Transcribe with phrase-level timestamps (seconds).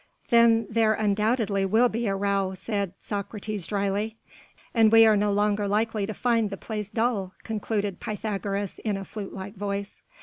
[0.31, 4.17] "Then there undoubtedly will be a row," said Socrates dryly.
[4.73, 9.05] "And we are no longer likely to find the place dull," concluded Pythagoras in a
[9.05, 10.01] flute like voice.